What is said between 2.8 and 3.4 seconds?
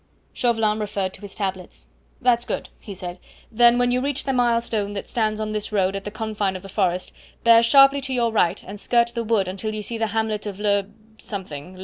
said;